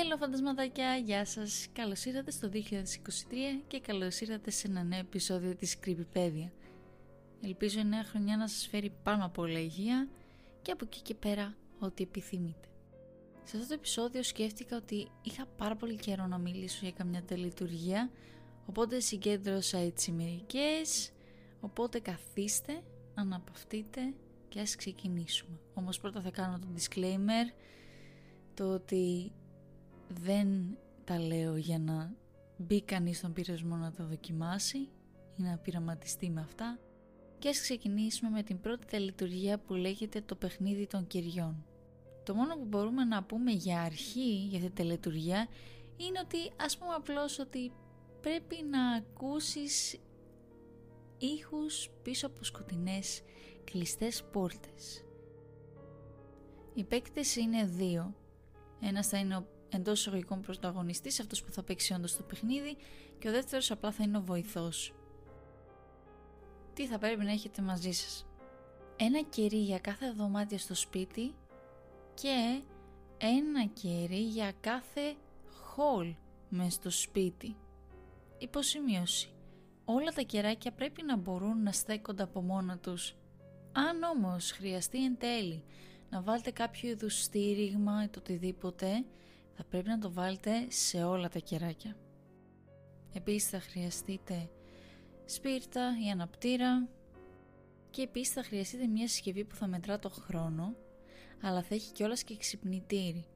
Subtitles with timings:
[0.00, 5.54] Hello φαντασματάκια, γεια σας, καλώς ήρθατε στο 2023 και καλώς ήρθατε σε ένα νέο επεισόδιο
[5.54, 6.50] της Creepypedia.
[7.40, 10.08] Ελπίζω η νέα χρονιά να σας φέρει πάνω από όλα υγεία
[10.62, 12.68] και από εκεί και πέρα ό,τι επιθυμείτε.
[13.44, 18.10] Σε αυτό το επεισόδιο σκέφτηκα ότι είχα πάρα πολύ καιρό να μιλήσω για καμιά τελειτουργία,
[18.66, 21.12] οπότε συγκέντρωσα έτσι μερικές,
[21.60, 22.82] οπότε καθίστε,
[23.14, 24.14] αναπαυτείτε
[24.48, 25.58] και ας ξεκινήσουμε.
[25.74, 27.52] Όμως πρώτα θα κάνω το disclaimer,
[28.54, 29.32] το ότι
[30.08, 32.14] δεν τα λέω για να
[32.56, 34.78] μπει κανείς στον πειρασμό να τα δοκιμάσει
[35.36, 36.78] ή να πειραματιστεί με αυτά
[37.38, 41.64] και ας ξεκινήσουμε με την πρώτη τελειτουργία που λέγεται το παιχνίδι των κυριών.
[42.24, 45.48] Το μόνο που μπορούμε να πούμε για αρχή για αυτή τη τελετουργία
[45.96, 47.72] είναι ότι ας πούμε απλώς ότι
[48.20, 50.00] πρέπει να ακούσεις
[51.18, 53.22] ήχους πίσω από σκοτεινές
[53.64, 55.04] κλειστές πόρτες.
[56.74, 58.14] Οι παίκτες είναι δύο.
[58.80, 62.76] Ένας θα είναι ο εντός εισαγωγικών πρωταγωνιστής, αυτός που θα παίξει όντως το παιχνίδι
[63.18, 64.94] και ο δεύτερος απλά θα είναι ο βοηθός.
[66.74, 68.26] Τι θα πρέπει να έχετε μαζί σας.
[68.96, 71.34] Ένα κερί για κάθε δωμάτιο στο σπίτι
[72.14, 72.62] και
[73.18, 75.16] ένα κερί για κάθε
[75.50, 76.14] χολ
[76.48, 77.56] μες στο σπίτι.
[78.38, 79.32] Υποσημείωση.
[79.84, 83.14] Όλα τα κεράκια πρέπει να μπορούν να στέκονται από μόνα τους.
[83.72, 85.64] Αν όμως χρειαστεί εν τέλει
[86.10, 89.04] να βάλετε κάποιο είδους στήριγμα ή το οτιδήποτε,
[89.58, 91.96] θα πρέπει να το βάλετε σε όλα τα κεράκια.
[93.12, 94.50] Επίσης θα χρειαστείτε
[95.24, 96.88] σπίρτα ή αναπτήρα
[97.90, 100.74] και επίσης θα χρειαστείτε μια συσκευή που θα μετρά το χρόνο
[101.42, 103.26] αλλά θα έχει κιόλας και ξυπνητήρι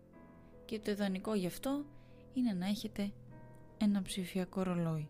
[0.64, 1.84] και το ιδανικό γι' αυτό
[2.34, 3.12] είναι να έχετε
[3.79, 5.09] ένα ψηφιακό ρολόι.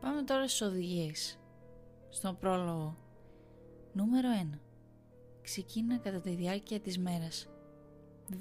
[0.00, 1.38] Πάμε τώρα στις οδηγίες.
[2.08, 2.96] Στον πρόλογο.
[3.92, 4.58] Νούμερο 1.
[5.42, 7.48] Ξεκίνα κατά τη διάρκεια της μέρας.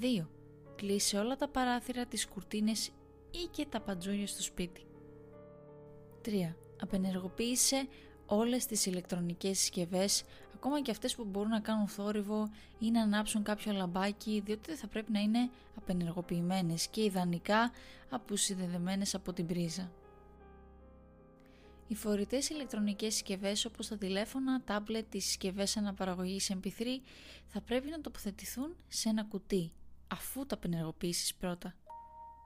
[0.01, 0.36] 2.
[0.77, 2.87] Κλείσε όλα τα παράθυρα, τις κουρτίνες
[3.31, 4.85] ή και τα παντζούνια στο σπίτι.
[6.21, 6.55] 3.
[6.81, 7.87] Απενεργοποίησε
[8.25, 10.23] όλες τις ηλεκτρονικές συσκευές,
[10.53, 12.49] ακόμα και αυτές που μπορούν να κάνουν θόρυβο
[12.79, 17.71] ή να ανάψουν κάποιο λαμπάκι, διότι θα πρέπει να είναι απενεργοποιημένες και ιδανικά
[18.09, 19.91] αποσυνδεδεμένες από την πρίζα.
[21.87, 26.83] Οι φορητές ηλεκτρονικές συσκευές όπως τα τηλέφωνα, τάμπλετ, τις συσκευές αναπαραγωγής MP3
[27.47, 29.71] θα πρέπει να τοποθετηθούν σε ένα κουτί,
[30.11, 31.75] αφού τα απενεργοποιήσεις πρώτα.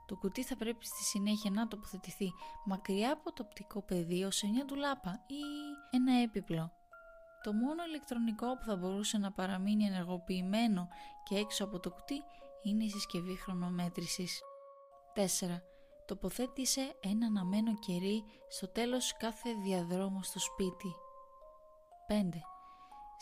[0.06, 2.32] Το κουτί θα πρέπει στη συνέχεια να τοποθετηθεί
[2.64, 5.40] μακριά από το οπτικό πεδίο σε μια ντουλάπα ή
[5.90, 6.72] ένα έπιπλο.
[7.42, 10.88] Το μόνο ηλεκτρονικό που θα μπορούσε να παραμείνει ενεργοποιημένο
[11.24, 12.22] και έξω από το κουτί
[12.62, 14.40] είναι η συσκευή χρονομέτρησης.
[15.14, 15.60] 4.
[16.06, 20.94] Τοποθέτησε ένα αναμένο κερί στο τέλος κάθε διαδρόμου στο σπίτι.
[22.08, 22.51] 5.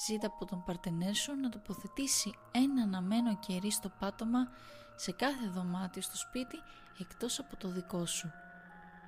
[0.07, 4.49] Ζήτα από τον παρτενέρ σου να τοποθετήσει ένα αναμένο κερί στο πάτωμα
[4.97, 6.57] σε κάθε δωμάτιο στο σπίτι
[6.99, 8.31] εκτός από το δικό σου.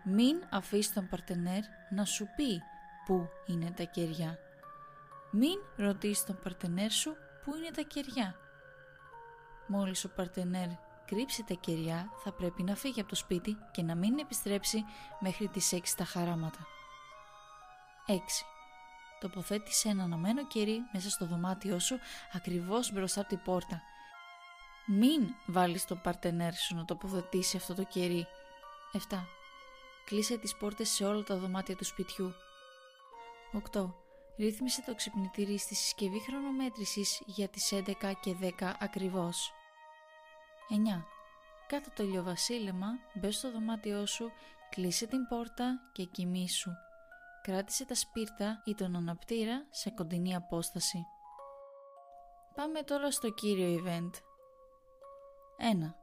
[0.04, 2.62] Μην αφήσεις τον παρτενέρ να σου πει
[3.06, 4.38] πού είναι τα κεριά.
[5.30, 8.34] Μην ρωτήσεις τον παρτενέρ σου πού είναι τα κεριά.
[9.66, 10.68] Μόλις ο παρτενέρ
[11.04, 14.84] κρύψει τα κεριά θα πρέπει να φύγει από το σπίτι και να μην επιστρέψει
[15.20, 16.66] μέχρι τις 6 τα χαράματα.
[18.06, 18.51] 6.
[19.22, 21.98] Τοποθέτησε ένα αναμένο κερί μέσα στο δωμάτιό σου
[22.32, 23.82] ακριβώς μπροστά από την πόρτα
[24.86, 28.26] μην βάλεις τον παρτενέρ σου να τοποθετήσει αυτό το κερί.
[29.10, 29.24] 7.
[30.04, 32.32] Κλείσε τις πόρτες σε όλα τα δωμάτια του σπιτιού.
[33.72, 33.94] 8.
[34.38, 39.52] Ρύθμισε το ξυπνητήρι στη συσκευή χρονομέτρησης για τις 11 και 10 ακριβώς.
[40.68, 41.04] 9.
[41.66, 44.32] Κάτω το ηλιοβασίλεμα, μπες στο δωμάτιό σου,
[44.70, 46.70] κλείσε την πόρτα και κοιμήσου.
[47.42, 51.06] Κράτησε τα σπίρτα ή τον αναπτήρα σε κοντινή απόσταση.
[52.54, 54.10] Πάμε τώρα στο κύριο event.
[55.90, 55.94] 1.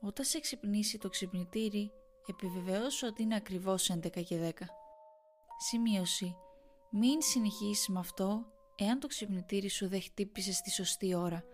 [0.00, 1.92] Όταν σε ξυπνήσει το ξυπνητήρι,
[2.26, 4.62] επιβεβαιώσου ότι είναι ακριβώς 11 και 10.
[5.58, 6.36] Σημείωση.
[6.90, 8.46] Μην συνεχίσεις με αυτό
[8.76, 11.44] εάν το ξυπνητήρι σου δεν χτύπησε στη σωστή ώρα.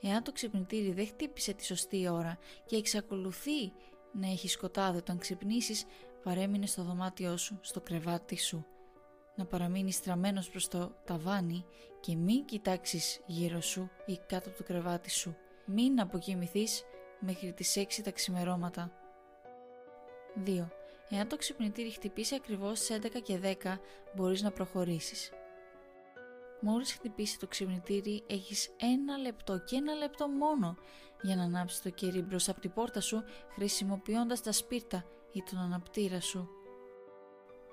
[0.00, 3.72] Εάν το ξυπνητήρι δεν χτύπησε τη σωστή ώρα και εξακολουθεί
[4.12, 5.84] να έχει σκοτάδι όταν ξυπνήσεις,
[6.26, 8.66] παρέμεινε στο δωμάτιό σου, στο κρεβάτι σου.
[9.36, 11.64] Να παραμείνει στραμμένος προς το ταβάνι
[12.00, 15.36] και μην κοιτάξεις γύρω σου ή κάτω από το κρεβάτι σου.
[15.66, 16.82] Μην αποκοιμηθείς
[17.20, 18.92] μέχρι τις 6 τα ξημερώματα.
[20.44, 20.68] 2.
[21.08, 23.80] Εάν το ξυπνητήρι χτυπήσει ακριβώς στις 11 και 10,
[24.14, 25.30] μπορείς να προχωρήσεις.
[26.60, 30.76] Μόλις χτυπήσει το ξυπνητήρι, έχεις ένα λεπτό και ένα λεπτό μόνο
[31.22, 33.22] για να ανάψεις το κερί μπροστά από την πόρτα σου
[33.54, 36.48] χρησιμοποιώντας τα σπίρτα ή τον αναπτήρα σου.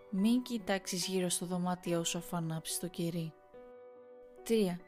[0.10, 3.34] Μην κοιτάξεις γύρω στο δωμάτιό σου αφού ανάψεις το κερί.
[4.44, 4.80] 3.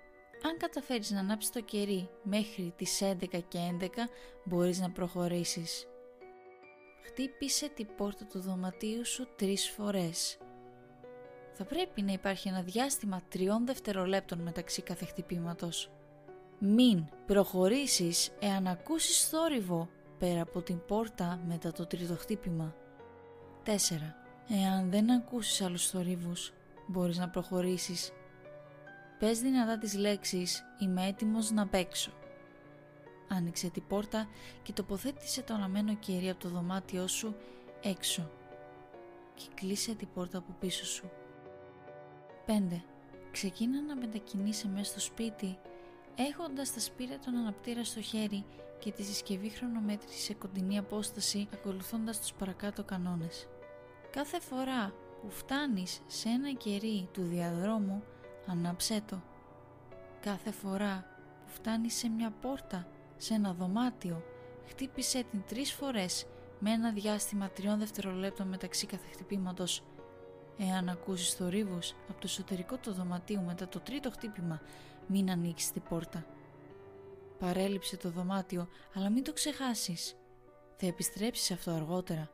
[0.43, 3.87] Αν καταφέρεις να ανάψεις το κερί μέχρι τις 11 και 11
[4.43, 5.87] μπορείς να προχωρήσεις.
[7.05, 10.37] Χτύπησε την πόρτα του δωματίου σου τρεις φορές.
[11.53, 15.91] Θα πρέπει να υπάρχει ένα διάστημα τριών δευτερολέπτων μεταξύ κάθε χτυπήματος.
[16.59, 19.89] Μην προχωρήσεις εάν ακούσεις θόρυβο
[20.19, 22.75] πέρα από την πόρτα μετά το τρίτο χτύπημα.
[23.63, 23.69] 4.
[24.49, 26.53] Εάν δεν ακούσεις άλλους θορύβους,
[26.87, 28.11] μπορείς να προχωρήσεις.
[29.19, 32.11] Πες δυνατά τις λέξεις «Είμαι έτοιμος να παίξω».
[33.29, 34.27] Άνοιξε την πόρτα
[34.63, 37.35] και τοποθέτησε το αναμένο κερί από το δωμάτιό σου
[37.81, 38.29] έξω
[39.33, 41.09] και κλείσε την πόρτα από πίσω σου.
[42.45, 42.81] 5.
[43.31, 45.57] Ξεκίνα να μετακινείσαι μέσα στο σπίτι
[46.15, 48.45] έχοντας τα σπήρα των αναπτήρα στο χέρι
[48.79, 53.47] και τη συσκευή χρονομέτρησης σε κοντινή απόσταση ακολουθώντας τους παρακάτω κανόνες.
[54.11, 58.03] Κάθε φορά που φτάνεις σε ένα κερί του διαδρόμου
[58.47, 59.21] ανάψέ το.
[60.21, 61.05] Κάθε φορά
[61.45, 62.87] που φτάνεις σε μια πόρτα,
[63.17, 64.23] σε ένα δωμάτιο,
[64.67, 66.25] χτύπησέ την τρεις φορές
[66.59, 69.83] με ένα διάστημα τριών δευτερολέπτων μεταξύ κάθε χτυπήματος.
[70.57, 74.61] Εάν ακούσεις θορύβους από το εσωτερικό του δωματίου μετά το τρίτο χτύπημα,
[75.07, 76.25] μην ανοίξεις την πόρτα.
[77.45, 80.15] Παρέλειψε το δωμάτιο, αλλά μην το ξεχάσεις.
[80.75, 82.31] Θα επιστρέψεις αυτό αργότερα.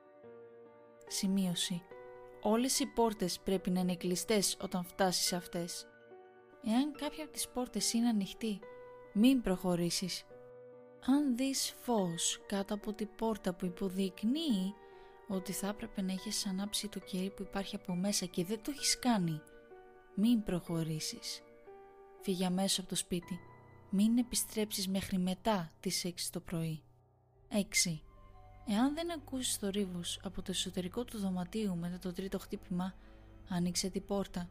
[1.07, 1.81] Σημείωση.
[2.41, 5.87] Όλες οι πόρτες πρέπει να είναι κλειστές όταν φτάσεις σε αυτές.
[6.67, 8.59] Εάν κάποια από τις πόρτες είναι ανοιχτή,
[9.13, 10.25] μην προχωρήσεις.
[11.05, 14.73] Αν δεις φως κάτω από την πόρτα που υποδεικνύει
[15.27, 18.71] ότι θα έπρεπε να έχεις ανάψει το κερί που υπάρχει από μέσα και δεν το
[18.71, 19.41] έχεις κάνει,
[20.15, 21.41] μην προχωρήσεις.
[22.21, 23.39] Φύγε αμέσως από το σπίτι.
[23.93, 26.81] Μην επιστρέψεις μέχρι μετά τις 6 το πρωί.
[27.49, 28.01] 6.
[28.67, 32.95] Εάν δεν ακούσεις θορύβους από το εσωτερικό του δωματίου μετά το τρίτο χτύπημα,
[33.49, 34.49] άνοιξε την πόρτα.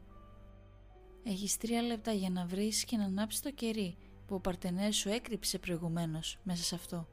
[1.23, 3.97] Έχεις τρία λεπτά για να βρεις και να ανάψεις το κερί
[4.27, 7.07] που ο παρτενέρ σου έκρυψε προηγουμένως μέσα σε αυτό.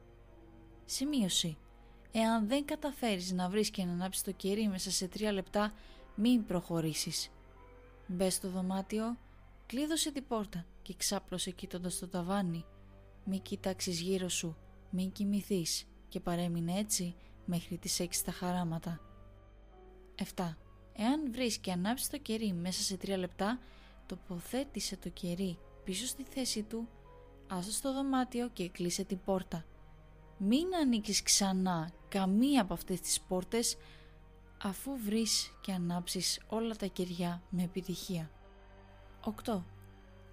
[0.85, 1.57] Σημείωση.
[2.11, 5.73] Εάν δεν καταφέρεις να βρεις και να ανάψεις το κερί μέσα σε τρία λεπτά,
[6.15, 7.29] μην προχωρήσεις.
[8.07, 9.17] Μπες στο δωμάτιο,
[9.65, 12.65] κλείδωσε την πόρτα και ξάπλωσε κοίτοντας το ταβάνι.
[13.25, 14.57] Μη κοιτάξεις γύρω σου,
[14.89, 17.15] μην κοιμηθείς και παρέμεινε έτσι
[17.45, 18.99] μέχρι τις 6 τα χαράματα.
[20.35, 20.57] 7.
[20.93, 23.59] Εάν βρεις και ανάψεις το κερί μέσα σε 3 λεπτά,
[24.05, 26.87] τοποθέτησε το κερί πίσω στη θέση του,
[27.47, 29.65] άσο στο δωμάτιο και κλείσε την πόρτα.
[30.37, 33.77] Μην ανοίξεις ξανά καμία από αυτές τις πόρτες
[34.63, 38.31] αφού βρεις και ανάψεις όλα τα κεριά με επιτυχία.
[39.45, 39.63] 8.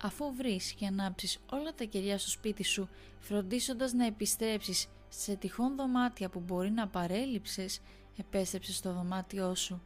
[0.02, 2.88] Αφού βρεις και ανάψεις όλα τα κεριά στο σπίτι σου,
[3.18, 7.80] φροντίζοντας να επιστρέψεις σε τυχόν δωμάτια που μπορεί να παρέλειψες,
[8.16, 9.82] επέστρεψες στο δωμάτιό σου.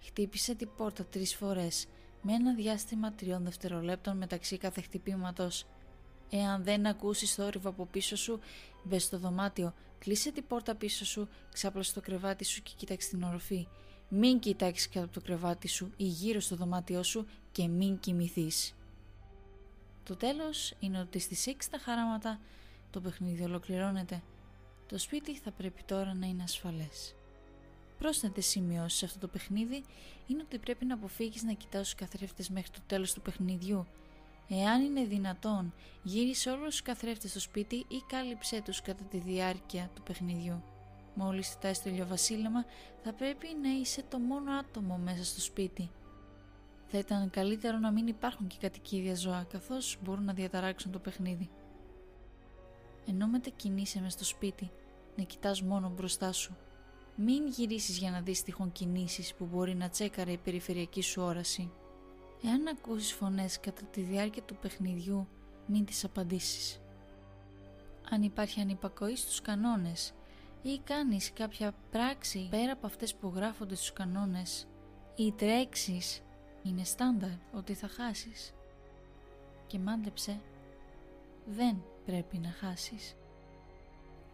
[0.00, 1.86] Χτύπησε την πόρτα τρεις φορές,
[2.22, 5.66] με ένα διάστημα τριών δευτερολέπτων μεταξύ κάθε χτυπήματος.
[6.30, 8.38] Εάν δεν ακούσεις θόρυβο από πίσω σου,
[8.84, 13.22] μπες στο δωμάτιο, κλείσε την πόρτα πίσω σου, ξάπλωσε το κρεβάτι σου και κοίταξε την
[13.22, 13.68] οροφή.
[14.08, 18.75] Μην κοιτάξεις κάτω από το κρεβάτι σου ή γύρω στο δωμάτιό σου και μην κοιμηθείς.
[20.06, 22.40] Το τέλος είναι ότι στις 6 τα χαράματα
[22.90, 24.22] το παιχνίδι ολοκληρώνεται.
[24.88, 27.14] Το σπίτι θα πρέπει τώρα να είναι ασφαλές.
[27.98, 29.84] Πρόσθετε σημειώσεις σε αυτό το παιχνίδι
[30.26, 33.86] είναι ότι πρέπει να αποφύγεις να κοιτάς τους καθρέφτες μέχρι το τέλος του παιχνιδιού.
[34.48, 35.72] Εάν είναι δυνατόν,
[36.02, 40.62] γύρισε όλους τους καθρέφτες στο σπίτι ή κάλυψέ τους κατά τη διάρκεια του παιχνιδιού.
[41.14, 42.64] Μόλις κοιτάς το ηλιοβασίλεμα
[43.04, 45.90] θα πρέπει να είσαι το μόνο άτομο μέσα στο σπίτι.
[46.86, 51.50] Θα ήταν καλύτερο να μην υπάρχουν και κατοικίδια ζώα καθώς μπορούν να διαταράξουν το παιχνίδι.
[53.08, 54.70] Ενώ μετακινείσαι μες στο σπίτι,
[55.16, 56.56] να κοιτάς μόνο μπροστά σου.
[57.16, 61.70] Μην γυρίσεις για να δεις τυχόν κινήσεις που μπορεί να τσέκαρε η περιφερειακή σου όραση.
[62.44, 65.28] Εάν ακούσεις φωνές κατά τη διάρκεια του παιχνιδιού,
[65.66, 66.80] μην τις απαντήσεις.
[68.10, 70.14] Αν υπάρχει ανυπακοή στους κανόνες
[70.62, 74.66] ή κάνεις κάποια πράξη πέρα από αυτές που γράφονται στους κανόνες
[75.16, 76.22] ή τρέξεις
[76.68, 78.54] είναι στάνταρ ότι θα χάσεις.
[79.66, 80.40] Και μάντεψε,
[81.46, 83.14] δεν πρέπει να χάσεις.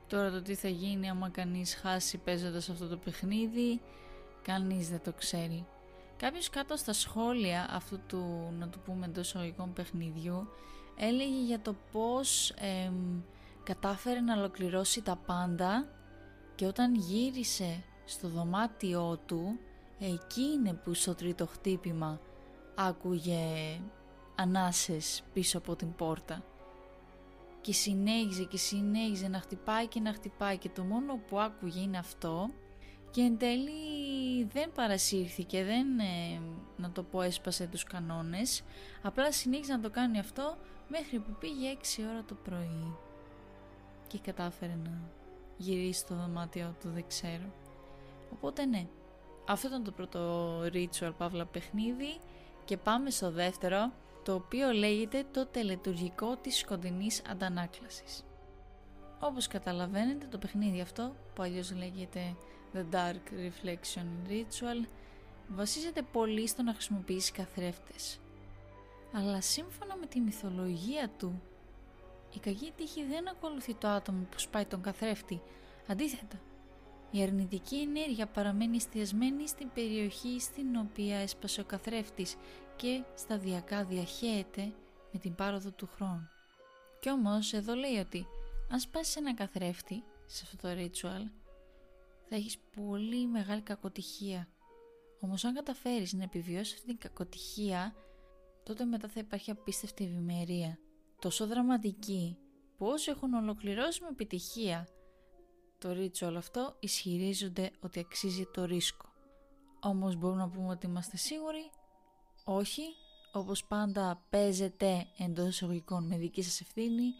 [0.09, 3.81] Τώρα το τι θα γίνει άμα κανείς χάσει παίζοντας αυτό το παιχνίδι,
[4.43, 5.67] κανείς δεν το ξέρει.
[6.17, 10.49] Κάποιος κάτω στα σχόλια αυτού του, να το πούμε εντός οικών παιχνιδιού,
[10.97, 12.55] έλεγε για το πώς
[13.63, 15.89] κατάφερε να ολοκληρώσει τα πάντα
[16.55, 19.59] και όταν γύρισε στο δωμάτιό του
[19.99, 22.21] Εκεί είναι που στο τρίτο χτύπημα
[22.75, 23.81] άκουγε
[24.35, 26.45] ανάσες πίσω από την πόρτα.
[27.61, 31.99] Και συνέχιζε και συνέχιζε να χτυπάει και να χτυπάει και το μόνο που άκουγε είναι
[31.99, 32.51] αυτό
[33.11, 36.41] και εν τέλει δεν παρασύρθηκε, δεν ε,
[36.77, 38.63] να το πω έσπασε τους κανόνες,
[39.03, 40.57] απλά συνέχισε να το κάνει αυτό
[40.89, 42.97] μέχρι που πήγε 6 ώρα το πρωί
[44.07, 45.01] και κατάφερε να
[45.57, 47.53] γυρίσει στο δωμάτιο του δεν ξέρω.
[48.33, 48.87] Οπότε ναι,
[49.49, 52.19] αυτό ήταν το πρώτο ritual παύλα παιχνίδι
[52.65, 53.93] και πάμε στο δεύτερο
[54.25, 58.25] το οποίο λέγεται το τελετουργικό της σκοτεινής αντανάκλασης.
[59.21, 62.37] Όπως καταλαβαίνετε το παιχνίδι αυτό που αλλιώς λέγεται
[62.75, 64.87] The Dark Reflection Ritual
[65.49, 68.21] βασίζεται πολύ στο να χρησιμοποιήσει καθρέφτες.
[69.13, 71.43] Αλλά σύμφωνα με τη μυθολογία του,
[72.35, 75.43] η κακή τύχη δεν ακολουθεί το άτομο που σπάει τον καθρέφτη.
[75.87, 76.41] Αντίθετα,
[77.15, 82.37] η αρνητική ενέργεια παραμένει εστιασμένη στην περιοχή στην οποία έσπασε ο καθρέφτης
[82.77, 84.73] και σταδιακά διαχέεται
[85.13, 86.29] με την πάροδο του χρόνου.
[87.01, 88.27] Κι όμως εδώ λέει ότι
[88.71, 91.31] αν σπάσεις ένα καθρέφτη σε αυτό το ritual
[92.29, 94.49] θα έχεις πολύ μεγάλη κακοτυχία.
[95.21, 97.95] Όμως αν καταφέρεις να επιβιώσεις αυτή την κακοτυχία
[98.63, 100.79] τότε μετά θα υπάρχει απίστευτη ευημερία.
[101.21, 102.37] Τόσο δραματική
[102.77, 104.89] που όσοι έχουν ολοκληρώσει με επιτυχία
[105.83, 109.07] το ritual αυτό ισχυρίζονται ότι αξίζει το ρίσκο.
[109.81, 111.71] Όμως μπορούμε να πούμε ότι είμαστε σίγουροι;
[112.45, 112.83] Όχι,
[113.33, 117.13] όπως πάντα παίζετε εντός εισαγωγικών με δική σας ευθύνη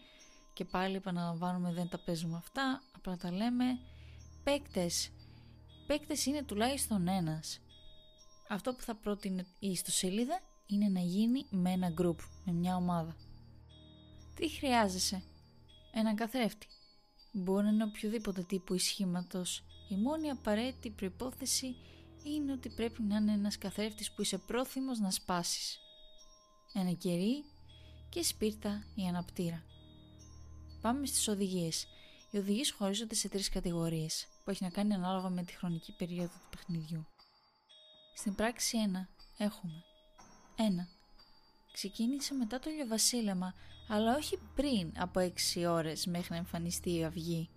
[0.53, 3.79] και πάλι επαναλαμβάνουμε δεν τα παίζουμε αυτά, απλά τα λέμε.
[4.43, 5.11] Παίκτες,
[5.87, 7.59] παίκτες είναι τουλάχιστον ένας.
[8.49, 12.15] Αυτό που θα πρότεινε η ιστοσελίδα είναι να γίνει με ένα group,
[12.45, 13.15] με μια ομάδα.
[14.35, 15.23] Τι χρειάζεσαι;
[15.93, 16.67] Έναν καθρέφτη.
[17.35, 19.63] Μπορεί να είναι οποιοδήποτε τύπου ισχύματος.
[19.89, 21.75] Η μόνη απαραίτητη προϋπόθεση
[22.23, 25.79] είναι ότι πρέπει να είναι ένας καθρέφτης που είσαι πρόθυμος να σπάσεις.
[26.73, 27.43] Ένα κερί
[28.09, 29.63] και σπίρτα ή αναπτήρα.
[30.81, 31.87] Πάμε στις οδηγίες.
[32.31, 36.33] Οι οδηγίες χωρίζονται σε τρεις κατηγορίες που έχει να κάνει ανάλογα με τη χρονική περίοδο
[36.33, 37.05] του παιχνιδιού.
[38.15, 39.83] Στην πράξη 1 έχουμε
[40.55, 40.61] 1.
[41.71, 43.53] Ξεκίνησε μετά το ηλιοβασίλεμα,
[43.87, 45.19] αλλά όχι πριν από
[45.55, 47.49] 6 ώρες μέχρι να εμφανιστεί η αυγή.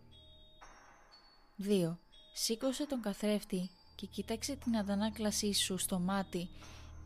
[1.59, 1.97] 2.
[2.33, 6.49] Σήκωσε τον καθρέφτη και κοίταξε την αντανάκλασή σου στο μάτι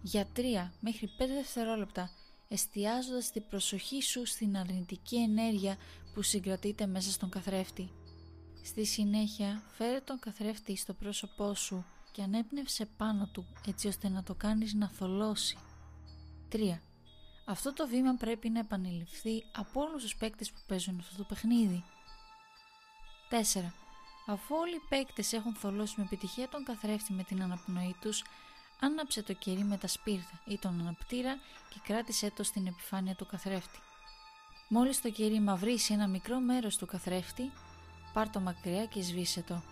[0.03, 0.41] για 3
[0.81, 2.11] μέχρι 5 δευτερόλεπτα
[2.49, 5.77] εστιάζοντας την προσοχή σου στην αρνητική ενέργεια
[6.15, 7.91] που συγκρατείται μέσα στον καθρέφτη.
[8.63, 14.23] Στη συνέχεια φέρε τον καθρέφτη στο πρόσωπό σου και ανέπνευσε πάνω του έτσι ώστε να
[14.23, 15.57] το κάνεις να θολώσει.
[16.53, 16.59] 3.
[17.51, 21.85] Αυτό το βήμα πρέπει να επανειληφθεί από όλους τους παίκτες που παίζουν αυτό το παιχνίδι.
[23.31, 23.73] 4.
[24.27, 28.25] Αφού όλοι οι παίκτες έχουν θολώσει με επιτυχία τον καθρέφτη με την αναπνοή τους,
[28.81, 31.35] άναψε το κερί με τα σπίρτα ή τον αναπτήρα
[31.69, 33.79] και κράτησε το στην επιφάνεια του καθρέφτη.
[34.69, 37.53] Μόλις το κερί μαυρίσει ένα μικρό μέρος του καθρέφτη,
[38.13, 39.63] πάρ το μακριά και σβήσε το.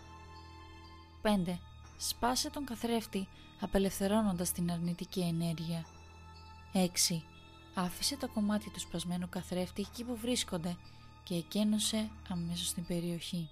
[1.22, 1.58] 5.
[1.98, 3.28] Σπάσε τον καθρέφτη
[3.60, 5.86] απελευθερώνοντας την αρνητική ενέργεια.
[6.72, 7.37] 6.
[7.78, 10.76] Άφησε το κομμάτι του σπασμένου καθρέφτη εκεί που βρίσκονται
[11.24, 13.50] και εκένωσε αμέσως στην περιοχή.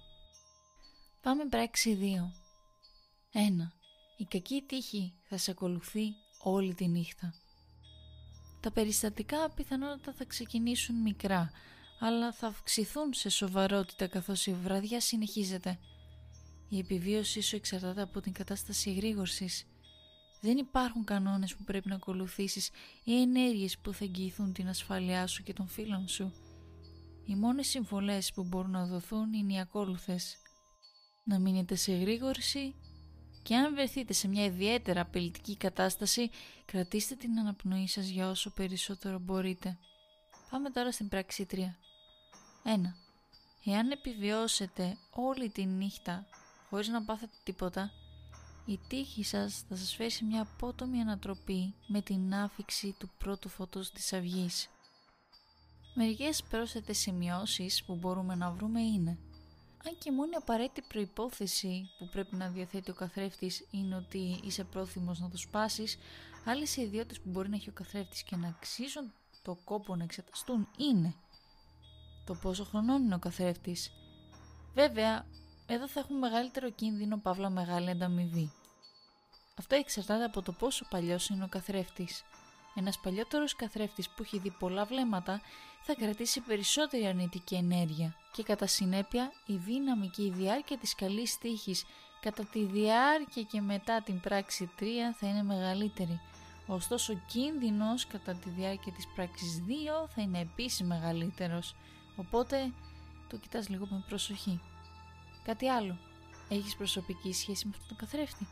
[1.21, 2.05] Πάμε πράξη 2.
[3.33, 3.39] 1.
[4.17, 7.33] Η κακή τύχη θα σε ακολουθεί όλη τη νύχτα.
[8.59, 11.51] Τα περιστατικά πιθανότατα θα ξεκινήσουν μικρά,
[11.99, 15.79] αλλά θα αυξηθούν σε σοβαρότητα καθώς η βραδιά συνεχίζεται.
[16.69, 19.65] Η επιβίωσή σου εξαρτάται από την κατάσταση εγρήγορσης.
[20.47, 22.69] Δεν υπάρχουν κανόνες που πρέπει να ακολουθήσεις
[23.03, 26.33] ή ενέργειες που θα εγγυηθούν την ασφάλειά σου και των φίλων σου.
[27.25, 30.37] Οι μόνες συμβολές που μπορούν να δοθούν είναι οι ακόλουθες.
[31.23, 32.75] Να μείνετε σε γρήγορση
[33.43, 36.29] και αν βρεθείτε σε μια ιδιαίτερα απειλητική κατάσταση,
[36.65, 39.77] κρατήστε την αναπνοή σας για όσο περισσότερο μπορείτε.
[40.49, 41.55] Πάμε τώρα στην πράξη 3.
[41.55, 41.59] 1.
[43.65, 46.25] Εάν επιβιώσετε όλη τη νύχτα
[46.69, 47.91] χωρίς να πάθετε τίποτα,
[48.67, 53.49] η τύχη σας θα σας φέρει σε μια απότομη ανατροπή με την άφηξη του πρώτου
[53.49, 54.69] φωτός της αυγής.
[55.93, 59.17] Μερικές πρόσθετες σημειώσεις που μπορούμε να βρούμε είναι
[59.87, 65.19] αν και μόνη απαραίτητη προϋπόθεση που πρέπει να διαθέτει ο καθρέφτης είναι ότι είσαι πρόθυμος
[65.19, 65.97] να το σπάσεις,
[66.45, 70.67] άλλες ιδιότητες που μπορεί να έχει ο καθρέφτης και να αξίζουν το κόπο να εξεταστούν
[70.77, 71.15] είναι
[72.25, 73.91] το πόσο χρονών είναι ο καθρέφτης.
[74.73, 75.25] Βέβαια,
[75.67, 78.51] εδώ θα έχουμε μεγαλύτερο κίνδυνο παύλα μεγάλη ανταμοιβή.
[79.59, 82.23] Αυτό εξαρτάται από το πόσο παλιός είναι ο καθρέφτης.
[82.75, 85.41] Ένας παλιότερος καθρέφτης που έχει δει πολλά βλέμματα
[85.81, 91.37] θα κρατήσει περισσότερη αρνητική ενέργεια και κατά συνέπεια η δύναμη και η διάρκεια της καλής
[91.37, 91.85] τύχης
[92.21, 94.83] κατά τη διάρκεια και μετά την πράξη 3
[95.19, 96.21] θα είναι μεγαλύτερη.
[96.67, 101.75] Ωστόσο ο κίνδυνος κατά τη διάρκεια της πράξης 2 θα είναι επίσης μεγαλύτερος.
[102.15, 102.71] Οπότε
[103.29, 104.61] το κοιτάς λίγο με προσοχή.
[105.47, 105.97] Κάτι άλλο.
[106.49, 108.47] έχεις προσωπική σχέση με αυτόν τον καθρέφτη;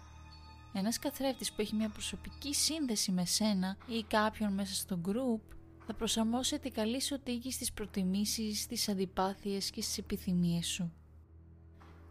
[0.73, 5.93] Ένας καθρέφτης που έχει μια προσωπική σύνδεση με σένα ή κάποιον μέσα στο group θα
[5.93, 10.93] προσαρμόσει την καλή σου τύχη στις προτιμήσεις, στις αντιπάθειες και στις επιθυμίες σου.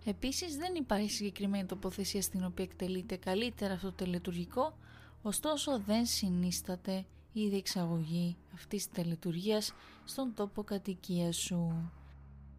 [0.04, 4.78] Επίσης δεν υπάρχει συγκεκριμένη τοποθεσία στην οποία εκτελείται καλύτερα αυτό το τελετουργικό,
[5.22, 9.72] ωστόσο δεν συνίσταται η διεξαγωγή αυτής της τελετουργίας
[10.04, 11.90] στον τόπο κατοικίας σου.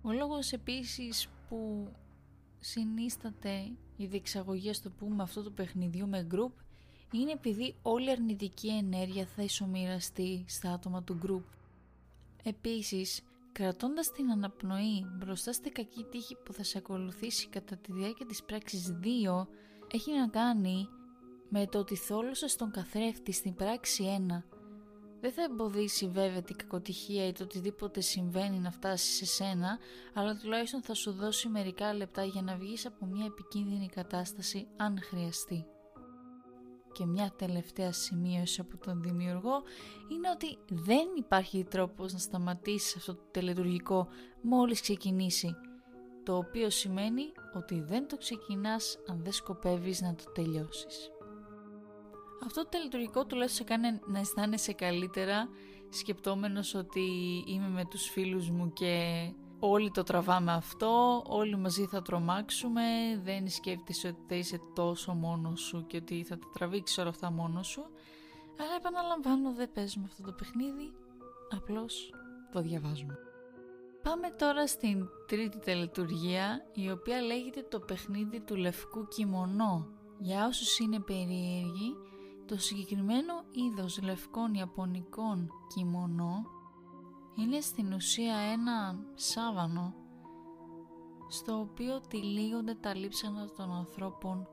[0.02, 1.90] Ο λόγος επίσης που
[2.68, 6.52] συνίσταται η διεξαγωγή, στο πούμε, αυτό το παιχνιδιού με group
[7.12, 11.56] είναι επειδή όλη η αρνητική ενέργεια θα ισομοιραστεί στα άτομα του group.
[12.44, 18.26] Επίσης, κρατώντας την αναπνοή μπροστά στη κακή τύχη που θα σε ακολουθήσει κατά τη διάρκεια
[18.26, 19.48] της πράξης 2,
[19.92, 20.88] έχει να κάνει
[21.50, 24.55] με το ότι θόλωσες στον καθρέφτη στην πράξη 1
[25.26, 29.80] δεν θα εμποδίσει βέβαια την κακοτυχία ή το οτιδήποτε συμβαίνει να φτάσει σε σένα,
[30.14, 35.00] αλλά τουλάχιστον θα σου δώσει μερικά λεπτά για να βγεις από μια επικίνδυνη κατάσταση αν
[35.02, 35.66] χρειαστεί.
[36.92, 39.64] Και μια τελευταία σημείωση από τον δημιουργό
[40.12, 44.08] είναι ότι δεν υπάρχει τρόπος να σταματήσεις αυτό το τελετουργικό
[44.42, 45.56] μόλις ξεκινήσει,
[46.24, 51.10] το οποίο σημαίνει ότι δεν το ξεκινάς αν δεν σκοπεύεις να το τελειώσεις.
[52.44, 55.50] Αυτό το τελετουργικό τουλάχιστον σε κάνει να αισθάνεσαι καλύτερα
[55.90, 57.02] σκεπτόμενος ότι
[57.48, 59.04] είμαι με τους φίλους μου και
[59.60, 62.82] όλοι το τραβάμε αυτό, όλοι μαζί θα τρομάξουμε,
[63.24, 67.32] δεν σκέφτεσαι ότι θα είσαι τόσο μόνος σου και ότι θα τα τραβήξεις όλα αυτά
[67.32, 67.86] μόνος σου.
[68.60, 70.94] Αλλά επαναλαμβάνω δεν παίζουμε αυτό το παιχνίδι,
[71.56, 72.14] απλώς
[72.52, 73.18] το διαβάζουμε.
[74.04, 79.88] Πάμε τώρα στην τρίτη τελετουργία, η οποία λέγεται το παιχνίδι του λευκού κιμονό.
[80.20, 81.96] Για όσους είναι περίεργοι,
[82.46, 86.46] το συγκεκριμένο είδος λευκών ιαπωνικών κιμονό
[87.38, 89.94] είναι στην ουσία ένα σάβανο
[91.28, 94.48] στο οποίο τυλίγονται τα λείψανα των ανθρώπων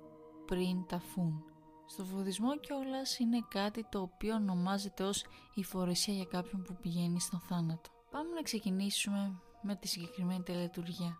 [0.46, 1.44] πριν τα φούν.
[1.86, 7.20] Στο βουδισμό κιόλας είναι κάτι το οποίο ονομάζεται ως η φορεσία για κάποιον που πηγαίνει
[7.20, 7.90] στον θάνατο.
[8.10, 11.18] Πάμε να ξεκινήσουμε με τη συγκεκριμένη τελετουργία.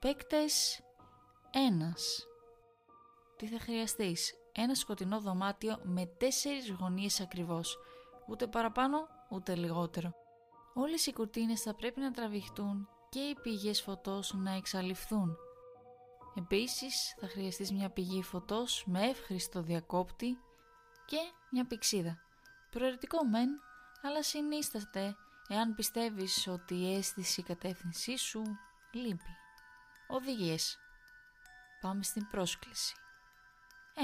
[0.00, 0.80] Παίκτες
[1.50, 2.26] ένας.
[3.36, 7.78] Τι θα χρειαστείς; Ένα σκοτεινό δωμάτιο με τέσσερις γωνίες ακριβώς,
[8.28, 10.14] ούτε παραπάνω ούτε λιγότερο.
[10.74, 15.36] Όλες οι κουρτίνες θα πρέπει να τραβηχτούν και οι πηγές φωτός να εξαλειφθούν.
[16.34, 20.38] Επίσης θα χρειαστείς μια πηγή φωτός με εύχριστο διακόπτη
[21.06, 21.18] και
[21.50, 22.18] μια πηξίδα.
[22.70, 23.48] Προαιρετικό μεν,
[24.02, 25.16] αλλά συνίσταται
[25.48, 28.42] εάν πιστεύεις ότι η αίσθηση κατεύθυνσή σου
[28.92, 29.36] λείπει.
[30.08, 30.78] Οδηγίες.
[31.80, 32.94] Πάμε στην πρόσκληση.
[33.94, 34.00] 1.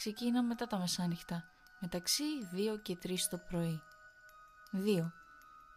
[0.00, 1.44] Ξεκίνα μετά τα μεσάνυχτα,
[1.80, 3.80] μεταξύ 2 και 3 το πρωί.
[4.72, 5.12] 2.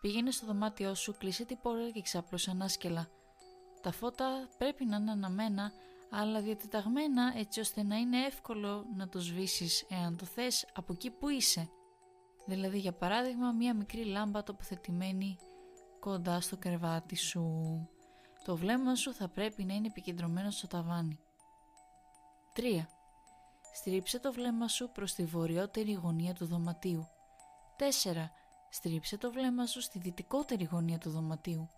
[0.01, 3.07] Πήγαινε στο δωμάτιό σου, κλείσε την πόρτα και ξάπλωσε ανάσκελα.
[3.81, 5.71] Τα φώτα πρέπει να είναι αναμένα,
[6.11, 11.11] αλλά διατεταγμένα έτσι ώστε να είναι εύκολο να το σβήσεις εάν το θες από εκεί
[11.11, 11.69] που είσαι.
[12.45, 15.37] Δηλαδή για παράδειγμα μία μικρή λάμπα τοποθετημένη
[15.99, 17.43] κοντά στο κρεβάτι σου.
[18.43, 21.19] Το βλέμμα σου θα πρέπει να είναι επικεντρωμένο στο ταβάνι.
[22.55, 22.85] 3.
[23.75, 27.07] Στρίψε το βλέμμα σου προς τη βορειότερη γωνία του δωματίου.
[27.77, 27.83] 4.
[28.69, 31.69] Στρίψε το βλέμμα σου στη δυτικότερη γωνία του δωματίου.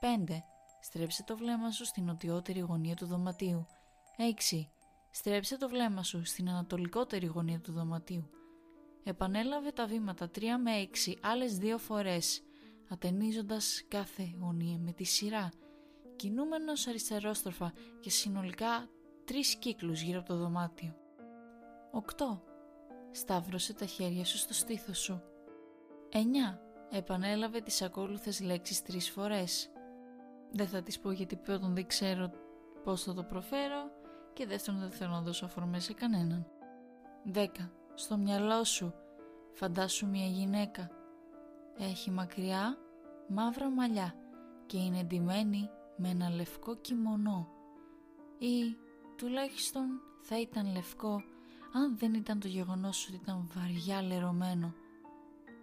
[0.00, 0.42] 5.
[0.80, 3.66] Στρέψε το βλέμμα σου στη νοτιότερη γωνία του δωματίου.
[4.52, 4.66] 6.
[5.10, 8.30] Στρέψε το βλέμμα σου στην ανατολικότερη γωνία του δωματίου.
[9.04, 12.42] Επανέλαβε τα βήματα 3 με 6 άλλες δύο φορές,
[12.88, 15.48] ατενίζοντας κάθε γωνία με τη σειρά,
[16.16, 18.88] κινούμενος αριστερόστροφα και συνολικά
[19.24, 20.99] τρεις κύκλους γύρω από το δωμάτιο.
[22.00, 22.40] 8.
[23.10, 25.22] Σταύρωσε τα χέρια σου στο στήθος σου.
[26.12, 26.58] 9.
[26.90, 29.70] Επανέλαβε τις ακόλουθες λέξεις τρεις φορές.
[30.52, 32.30] Δεν θα τις πω γιατί πρώτον δεν ξέρω
[32.84, 33.90] πώς θα το προφέρω
[34.32, 36.46] και δεύτερον δεν θέλω να δώσω αφορμές σε κανέναν.
[37.32, 37.46] 10.
[37.94, 38.94] Στο μυαλό σου
[39.52, 40.90] φαντάσου μια γυναίκα.
[41.78, 42.78] Έχει μακριά
[43.28, 44.14] μαύρα μαλλιά
[44.66, 47.48] και είναι εντυμένη με ένα λευκό κιμονό
[48.38, 48.76] ή
[49.16, 51.22] τουλάχιστον θα ήταν λευκό
[51.72, 54.74] αν δεν ήταν το γεγονός ότι ήταν βαριά λερωμένο.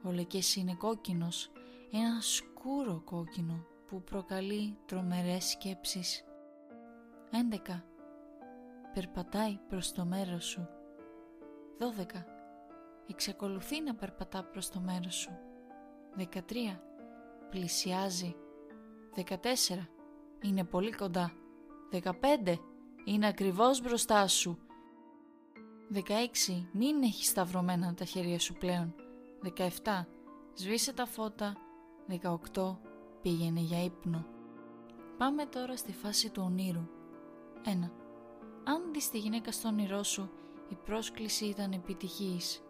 [0.04, 1.52] Ο Λεκές είναι κόκκινος,
[1.92, 6.24] ένα σκούρο κόκκινο που προκαλεί τρομερές σκέψεις.
[7.32, 7.84] 11.
[8.94, 10.68] Περπατάει προς το μέρος σου.
[11.78, 12.26] 12.
[13.10, 15.32] Εξακολουθεί να περπατά προς το μέρος σου.
[16.16, 16.82] 13.
[17.50, 18.36] Πλησιάζει.
[19.16, 19.90] 14.
[20.42, 21.32] Είναι πολύ κοντά.
[21.92, 22.60] 15.
[23.06, 24.67] Είναι ακριβώς μπροστά σου.
[25.94, 26.68] 16.
[26.72, 28.94] Μην έχεις σταυρωμένα τα χέρια σου πλέον.
[29.42, 30.06] 17.
[30.54, 31.56] Σβήσε τα φώτα.
[32.54, 32.78] 18.
[33.22, 34.26] Πήγαινε για ύπνο.
[35.18, 36.88] Πάμε τώρα στη φάση του ονείρου.
[37.66, 37.70] 1.
[38.64, 40.30] Αν δεις τη γυναίκα στο όνειρό σου,
[40.70, 42.62] η πρόσκληση ήταν επιτυχής.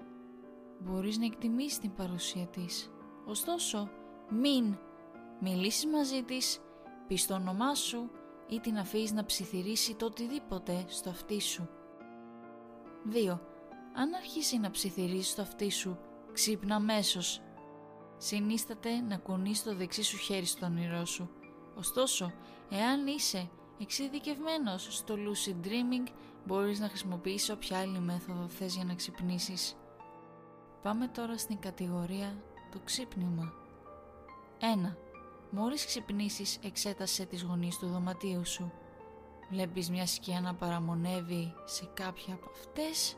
[0.79, 2.91] Μπορείς να εκτιμήσεις την παρουσία της.
[3.25, 3.89] Ωστόσο,
[4.29, 4.77] μην
[5.39, 6.59] μιλήσεις μαζί της,
[7.07, 8.09] πεις το όνομά σου
[8.47, 11.69] ή την αφήσεις να ψιθυρίσει το οτιδήποτε στο αυτί σου.
[13.11, 13.39] 2.
[13.93, 15.97] Αν αρχίσει να ψιθυρίσει στο αυτί σου,
[16.33, 17.41] ξύπνα αμέσως.
[18.17, 21.29] Συνίσταται να κουνείς το δεξί σου χέρι στο όνειρό σου.
[21.75, 22.33] Ωστόσο,
[22.69, 26.11] εάν είσαι εξειδικευμένος στο lucid dreaming,
[26.45, 29.75] μπορείς να χρησιμοποιήσεις όποια άλλη μέθοδο θες για να ξυπνήσεις.
[30.81, 33.53] Πάμε τώρα στην κατηγορία το ξύπνημα.
[34.59, 34.95] 1.
[35.51, 38.71] Μόλις ξυπνήσεις εξέτασε τις γωνίες του δωματίου σου.
[39.49, 43.17] Βλέπεις μια σκιά να παραμονεύει σε κάποια από αυτές;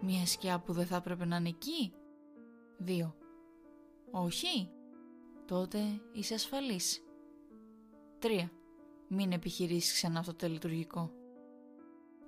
[0.00, 1.92] Μια σκιά που δεν θα έπρεπε να είναι εκεί;
[2.84, 3.14] 2.
[4.10, 4.70] Όχι;
[5.46, 5.78] Τότε
[6.12, 7.04] είσαι ασφαλής.
[8.18, 8.50] 3.
[9.08, 11.10] Μην επιχειρήσεις ξανά αυτό το τελετουργικό.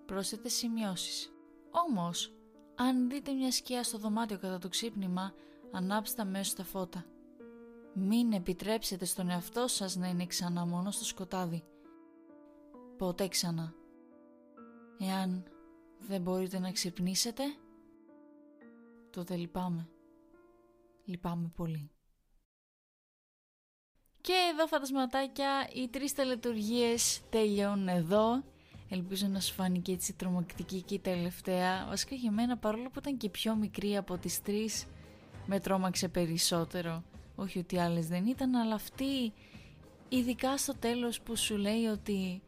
[0.07, 1.33] Πρόσθετε σημειώσεις.
[1.89, 2.35] Όμως,
[2.75, 5.35] αν δείτε μια σκιά στο δωμάτιο κατά το ξύπνημα,
[5.73, 7.05] ανάψτε αμέσως τα φώτα.
[7.95, 11.65] Μην επιτρέψετε στον εαυτό σας να είναι ξανά μόνο στο σκοτάδι.
[12.99, 13.75] Ποτέ ξανά.
[14.99, 15.45] Εάν
[15.99, 17.43] δεν μπορείτε να ξυπνήσετε,
[19.11, 19.89] τότε λυπάμαι.
[21.05, 21.91] Λυπάμαι πολύ.
[24.21, 28.45] Και εδώ φαντασματάκια, οι τρεις τελετουργίες τελειώνουν εδώ.
[28.89, 31.87] Ελπίζω να σου φάνηκε έτσι τρομακτική και η τελευταία.
[31.89, 34.87] Βασικά για μένα παρόλο που ήταν και πιο μικρή από τις τρεις,
[35.47, 37.05] με τρόμαξε περισσότερο.
[37.37, 39.33] Όχι ότι άλλες δεν ήταν, αλλά αυτή
[40.09, 42.43] ειδικά στο τέλος που σου λέει ότι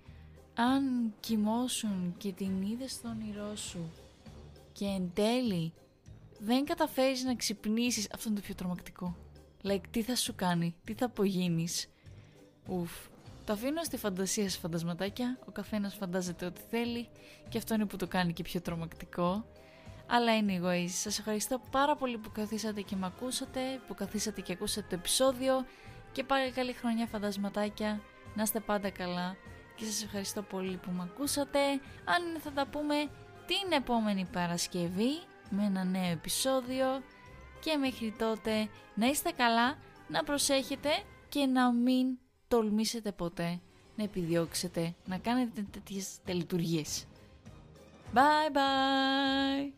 [0.60, 3.90] αν κοιμώσουν και την είδες στον όνειρό σου
[4.72, 5.72] και εν τέλει
[6.38, 9.16] δεν καταφέρεις να ξυπνήσεις, αυτό είναι το πιο τρομακτικό.
[9.62, 11.88] Like, τι θα σου κάνει, τι θα απογίνεις.
[12.68, 12.92] Ουφ.
[13.44, 17.08] Το αφήνω στη φαντασία σας φαντασματάκια, ο καθένας φαντάζεται ό,τι θέλει
[17.48, 19.44] και αυτό είναι που το κάνει και πιο τρομακτικό.
[20.06, 24.86] Αλλά anyways, σας ευχαριστώ πάρα πολύ που καθίσατε και με ακούσατε, που καθίσατε και ακούσατε
[24.88, 25.66] το επεισόδιο
[26.12, 28.00] και πάλι καλή χρονιά φαντασματάκια,
[28.34, 29.36] να είστε πάντα καλά
[29.78, 31.58] και σας ευχαριστώ πολύ που με ακούσατε.
[32.04, 32.94] Αν θα τα πούμε
[33.46, 37.02] την επόμενη Παρασκευή με ένα νέο επεισόδιο
[37.60, 39.76] και μέχρι τότε να είστε καλά,
[40.08, 40.88] να προσέχετε
[41.28, 43.60] και να μην τολμήσετε ποτέ
[43.96, 47.06] να επιδιώξετε να κάνετε τέτοιες τελειτουργίες.
[48.14, 49.77] Bye bye!